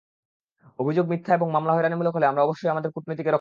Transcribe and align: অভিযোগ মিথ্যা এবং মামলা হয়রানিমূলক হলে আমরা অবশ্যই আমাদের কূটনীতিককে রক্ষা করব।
অভিযোগ 0.79 1.05
মিথ্যা 1.07 1.31
এবং 1.33 1.47
মামলা 1.51 1.71
হয়রানিমূলক 1.73 2.13
হলে 2.15 2.25
আমরা 2.25 2.41
অবশ্যই 2.43 2.69
আমাদের 2.69 2.91
কূটনীতিককে 2.91 2.95
রক্ষা 2.95 3.19
করব। 3.19 3.29